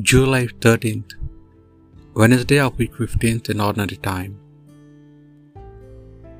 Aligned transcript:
July 0.00 0.46
13th, 0.46 1.16
Wednesday 2.14 2.58
of 2.58 2.78
week 2.78 2.94
15th 2.94 3.50
in 3.50 3.60
ordinary 3.60 3.98
time. 3.98 4.38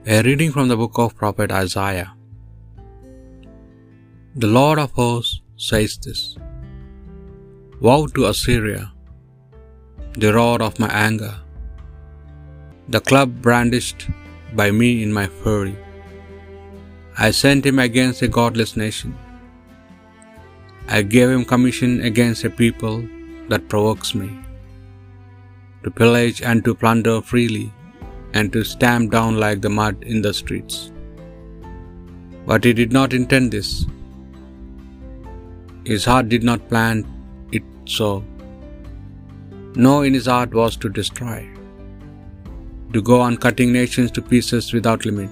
A 0.07 0.23
reading 0.23 0.51
from 0.51 0.69
the 0.69 0.77
book 0.82 0.96
of 0.96 1.14
prophet 1.14 1.53
Isaiah. 1.53 2.14
The 4.35 4.46
Lord 4.46 4.79
of 4.79 4.93
hosts 4.93 5.43
says 5.59 5.99
this 5.99 6.39
Woe 7.79 8.07
to 8.07 8.25
Assyria, 8.25 8.91
the 10.14 10.32
rod 10.32 10.62
of 10.62 10.80
my 10.80 10.89
anger, 10.89 11.34
the 12.89 13.00
club 13.00 13.43
brandished 13.43 14.09
by 14.55 14.71
me 14.71 15.03
in 15.03 15.12
my 15.12 15.27
fury. 15.27 15.77
I 17.18 17.32
sent 17.32 17.67
him 17.67 17.79
against 17.79 18.23
a 18.23 18.29
godless 18.29 18.79
nation. 18.79 19.14
I 20.89 21.03
gave 21.03 21.29
him 21.29 21.45
commission 21.45 22.00
against 22.00 22.45
a 22.45 22.48
people 22.48 23.04
that 23.52 23.68
provokes 23.72 24.11
me, 24.20 24.30
to 25.84 25.90
pillage 26.00 26.40
and 26.50 26.64
to 26.64 26.74
plunder 26.82 27.16
freely, 27.30 27.66
and 28.34 28.52
to 28.54 28.64
stamp 28.72 29.12
down 29.16 29.36
like 29.44 29.61
the 29.61 29.72
mud 29.78 30.04
in 30.12 30.20
the 30.26 30.32
streets. 30.40 30.76
But 32.47 32.64
he 32.64 32.72
did 32.72 32.92
not 32.98 33.12
intend 33.12 33.52
this. 33.52 33.70
His 35.84 36.05
heart 36.05 36.28
did 36.34 36.44
not 36.50 36.69
plan 36.72 37.05
it 37.52 37.62
so. 37.84 38.25
No, 39.75 39.94
in 40.03 40.14
his 40.14 40.27
heart 40.27 40.53
was 40.55 40.77
to 40.78 40.89
destroy, 40.89 41.39
to 42.94 43.03
go 43.12 43.20
on 43.20 43.36
cutting 43.36 43.72
nations 43.72 44.11
to 44.12 44.28
pieces 44.34 44.72
without 44.72 45.05
limit. 45.05 45.30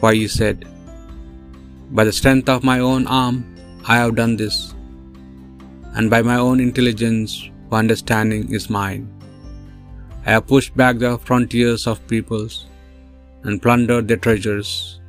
Why 0.00 0.14
he 0.14 0.28
said, 0.28 0.64
By 1.90 2.04
the 2.04 2.16
strength 2.20 2.48
of 2.48 2.64
my 2.64 2.78
own 2.92 3.06
arm 3.06 3.44
I 3.86 3.96
have 3.96 4.16
done 4.16 4.36
this 4.36 4.73
and 5.94 6.10
by 6.10 6.20
my 6.22 6.36
own 6.36 6.60
intelligence 6.60 7.50
for 7.68 7.78
understanding 7.78 8.52
is 8.52 8.68
mine. 8.68 9.04
I 10.26 10.30
have 10.32 10.46
pushed 10.46 10.76
back 10.76 10.98
the 10.98 11.18
frontiers 11.18 11.86
of 11.86 12.06
peoples 12.06 12.66
and 13.42 13.60
plundered 13.60 14.08
their 14.08 14.16
treasures. 14.16 15.00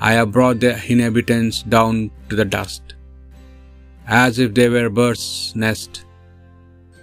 I 0.00 0.12
have 0.12 0.32
brought 0.32 0.60
their 0.60 0.80
inhabitants 0.88 1.62
down 1.62 2.10
to 2.28 2.36
the 2.36 2.44
dust, 2.44 2.94
as 4.06 4.38
if 4.38 4.52
they 4.54 4.68
were 4.68 4.90
birds' 4.90 5.52
nest. 5.54 6.04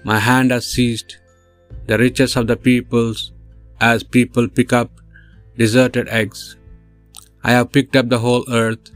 My 0.03 0.19
hand 0.19 0.51
has 0.51 0.67
seized 0.67 1.15
the 1.87 1.97
riches 1.97 2.35
of 2.35 2.47
the 2.47 2.57
peoples 2.57 3.31
as 3.79 4.03
people 4.03 4.47
pick 4.47 4.73
up 4.73 4.91
deserted 5.57 6.09
eggs. 6.09 6.57
I 7.43 7.51
have 7.51 7.71
picked 7.71 7.95
up 7.95 8.09
the 8.09 8.19
whole 8.19 8.45
earth 8.51 8.91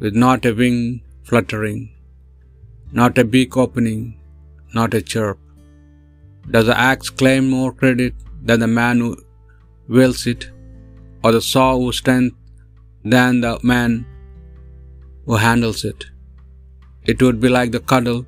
with 0.00 0.14
not 0.14 0.44
a 0.44 0.52
wing 0.52 1.02
fluttering 1.22 1.80
not 2.92 3.18
a 3.18 3.24
beak 3.24 3.56
opening, 3.56 4.20
not 4.74 4.94
a 4.94 5.02
chirp. 5.02 5.38
Does 6.50 6.66
the 6.66 6.78
axe 6.78 7.08
claim 7.08 7.48
more 7.48 7.72
credit 7.72 8.14
than 8.42 8.60
the 8.60 8.66
man 8.66 8.98
who 9.00 9.16
wields 9.88 10.26
it, 10.26 10.50
or 11.22 11.32
the 11.32 11.40
saw 11.40 11.76
whose 11.76 11.98
strength 11.98 12.36
than 13.04 13.40
the 13.40 13.58
man 13.62 14.06
who 15.26 15.36
handles 15.36 15.84
it? 15.84 16.04
It 17.04 17.22
would 17.22 17.40
be 17.40 17.48
like 17.48 17.72
the 17.72 17.80
cuddle, 17.80 18.26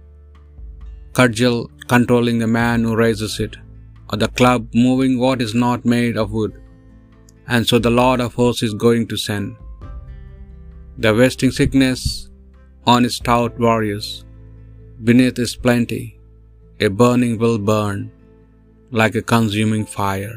cudgel 1.13 1.71
controlling 1.89 2.39
the 2.39 2.47
man 2.47 2.85
who 2.85 2.95
raises 2.97 3.41
it, 3.41 3.57
or 4.11 4.19
the 4.19 4.29
club 4.29 4.69
moving 4.75 5.19
what 5.19 5.43
is 5.43 5.55
not 5.55 5.85
made 5.85 6.17
of 6.17 6.33
wood. 6.33 6.55
And 7.49 7.67
so 7.67 7.79
the 7.79 7.91
Lord 7.91 8.21
of 8.21 8.35
hosts 8.35 8.63
is 8.63 8.75
going 8.75 9.09
to 9.09 9.17
send 9.17 9.57
the 10.99 11.13
wasting 11.15 11.51
sickness 11.51 12.31
on 12.87 13.03
his 13.03 13.17
stout 13.17 13.59
warriors 13.59 14.25
Beneath 15.09 15.39
is 15.45 15.53
plenty, 15.67 16.03
a 16.87 16.89
burning 17.01 17.33
will 17.43 17.57
burn 17.71 18.01
like 18.99 19.17
a 19.19 19.29
consuming 19.33 19.85
fire. 19.95 20.37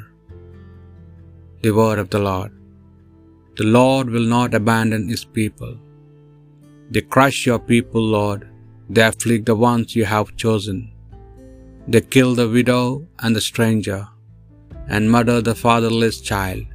The 1.63 1.73
word 1.79 1.99
of 2.03 2.09
the 2.13 2.21
Lord. 2.27 2.51
The 3.59 3.67
Lord 3.77 4.07
will 4.13 4.27
not 4.35 4.57
abandon 4.59 5.03
his 5.13 5.23
people. 5.37 5.73
They 6.93 7.03
crush 7.15 7.39
your 7.49 7.59
people, 7.71 8.05
Lord. 8.17 8.41
They 8.93 9.03
afflict 9.09 9.45
the 9.49 9.57
ones 9.71 9.95
you 9.97 10.05
have 10.13 10.37
chosen. 10.43 10.79
They 11.91 12.01
kill 12.15 12.33
the 12.39 12.49
widow 12.57 12.83
and 13.19 13.35
the 13.35 13.45
stranger, 13.49 14.01
and 14.93 15.13
murder 15.15 15.37
the 15.49 15.57
fatherless 15.65 16.17
child. 16.31 16.65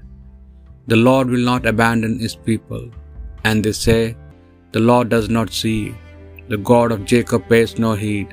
The 0.93 1.01
Lord 1.09 1.27
will 1.33 1.47
not 1.53 1.67
abandon 1.73 2.15
his 2.27 2.37
people. 2.51 2.87
And 3.49 3.65
they 3.65 3.75
say, 3.87 4.01
The 4.77 4.85
Lord 4.91 5.09
does 5.15 5.29
not 5.39 5.51
see. 5.63 5.83
The 6.51 6.59
God 6.69 6.91
of 6.95 7.05
Jacob 7.11 7.43
pays 7.51 7.73
no 7.83 7.91
heed. 7.99 8.31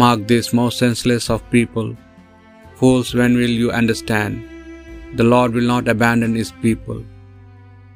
Mark 0.00 0.20
this 0.32 0.48
most 0.58 0.78
senseless 0.82 1.24
of 1.34 1.48
people. 1.54 1.88
Fools, 2.76 3.08
when 3.20 3.32
will 3.40 3.56
you 3.62 3.72
understand? 3.78 5.16
The 5.16 5.26
Lord 5.32 5.52
will 5.52 5.68
not 5.70 5.88
abandon 5.94 6.36
his 6.40 6.52
people. 6.66 7.00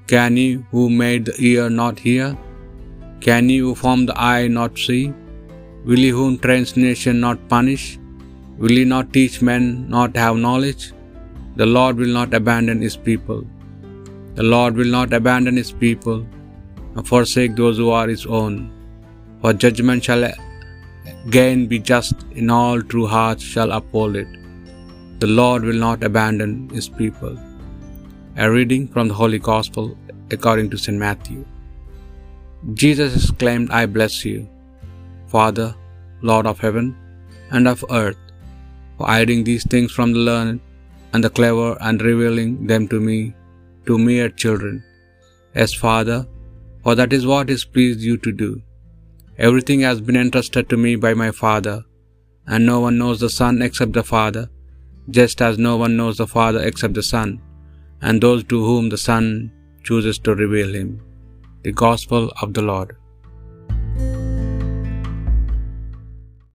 Can 0.08 0.40
he 0.40 0.48
who 0.72 0.88
made 1.02 1.24
the 1.26 1.36
ear 1.50 1.68
not 1.70 2.00
hear? 2.06 2.36
Can 3.28 3.48
he 3.48 3.58
who 3.58 3.76
formed 3.84 4.08
the 4.08 4.18
eye 4.32 4.48
not 4.48 4.82
see? 4.86 5.14
Will 5.84 6.04
he 6.08 6.10
who 6.18 6.26
trains 6.48 6.76
nation 6.88 7.20
not 7.28 7.48
punish? 7.54 7.86
Will 8.58 8.76
he 8.80 8.84
not 8.96 9.12
teach 9.12 9.40
men 9.52 9.88
not 9.96 10.20
have 10.24 10.44
knowledge? 10.48 10.92
The 11.62 11.72
Lord 11.78 11.96
will 11.96 12.14
not 12.20 12.38
abandon 12.42 12.86
his 12.88 12.96
people. 13.08 13.42
The 14.34 14.50
Lord 14.56 14.74
will 14.74 14.94
not 14.98 15.18
abandon 15.22 15.64
his 15.64 15.74
people 15.86 16.20
and 16.96 17.06
forsake 17.14 17.54
those 17.54 17.76
who 17.78 17.90
are 18.02 18.08
his 18.16 18.26
own 18.26 18.56
for 19.42 19.52
judgment 19.52 20.04
shall 20.08 20.24
again 21.26 21.66
be 21.72 21.78
just, 21.92 22.14
in 22.40 22.48
all 22.48 22.80
true 22.80 23.08
hearts 23.14 23.44
shall 23.54 23.72
uphold 23.78 24.16
it. 24.22 24.30
The 25.22 25.32
Lord 25.40 25.64
will 25.64 25.80
not 25.86 26.04
abandon 26.08 26.52
his 26.76 26.88
people. 27.00 27.34
A 28.42 28.48
reading 28.56 28.84
from 28.92 29.08
the 29.08 29.18
Holy 29.22 29.40
Gospel 29.50 29.86
according 30.34 30.70
to 30.70 30.78
St. 30.84 30.98
Matthew. 31.06 31.44
Jesus 32.80 33.16
exclaimed, 33.16 33.70
I 33.80 33.84
bless 33.96 34.24
you, 34.24 34.48
Father, 35.34 35.68
Lord 36.30 36.46
of 36.46 36.60
heaven 36.66 36.96
and 37.50 37.66
of 37.72 37.84
earth, 38.02 38.20
for 38.96 39.06
hiding 39.14 39.42
these 39.44 39.66
things 39.72 39.92
from 39.96 40.12
the 40.12 40.24
learned 40.30 40.60
and 41.12 41.22
the 41.24 41.30
clever 41.38 41.70
and 41.80 42.00
revealing 42.10 42.66
them 42.72 42.84
to 42.92 43.00
me, 43.08 43.34
to 43.86 43.98
mere 43.98 44.28
children. 44.42 44.76
As 45.62 45.74
Father, 45.74 46.20
for 46.82 46.94
that 46.94 47.12
is 47.12 47.26
what 47.32 47.50
is 47.50 47.64
pleased 47.64 48.00
you 48.10 48.16
to 48.26 48.32
do. 48.44 48.50
Everything 49.38 49.80
has 49.80 50.00
been 50.00 50.16
entrusted 50.16 50.68
to 50.68 50.76
me 50.76 50.96
by 50.96 51.14
my 51.14 51.30
Father, 51.30 51.84
and 52.46 52.66
no 52.66 52.80
one 52.80 52.98
knows 52.98 53.20
the 53.20 53.30
Son 53.30 53.62
except 53.62 53.92
the 53.92 54.02
Father, 54.02 54.50
just 55.10 55.40
as 55.40 55.58
no 55.58 55.76
one 55.76 55.96
knows 55.96 56.16
the 56.18 56.26
Father 56.26 56.62
except 56.62 56.94
the 56.94 57.02
Son, 57.02 57.40
and 58.02 58.20
those 58.20 58.44
to 58.44 58.64
whom 58.64 58.88
the 58.88 58.98
Son 58.98 59.50
chooses 59.82 60.18
to 60.18 60.34
reveal 60.34 60.72
him. 60.74 61.00
The 61.62 61.72
Gospel 61.72 62.32
of 62.42 62.52
the 62.52 62.62
Lord. 62.62 62.96